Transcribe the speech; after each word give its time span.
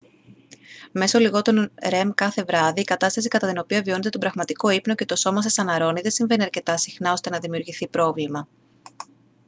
μέσω 0.91 1.19
λιγότερων 1.19 1.71
rem 1.89 2.09
κάθε 2.15 2.43
βράδυ 2.43 2.81
η 2.81 2.83
κατάσταση 2.83 3.27
κατά 3.27 3.47
την 3.47 3.57
οποία 3.57 3.81
βιώνετε 3.81 4.09
τον 4.09 4.21
πραγματικό 4.21 4.69
ύπνο 4.69 4.95
και 4.95 5.05
το 5.05 5.15
σώμα 5.15 5.41
σας 5.41 5.57
αναρρώνει 5.59 6.01
δεν 6.01 6.11
συμβαίνει 6.11 6.43
αρκετά 6.43 6.77
συχνά 6.77 7.11
ώστε 7.11 7.29
να 7.29 7.39
δημιουργηθεί 7.39 7.87
πρόβλημα 7.87 8.47